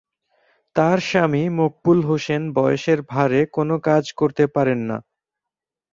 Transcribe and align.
তাঁর 0.75 0.97
স্বামী 1.01 1.43
মকবুল 1.57 1.99
হোসেন 2.03 2.41
বয়সের 2.53 2.99
ভারে 3.09 3.41
কোনো 3.53 3.75
কাজ 3.87 4.03
করতে 4.19 4.43
পারেন 4.55 4.79
না। 4.89 4.97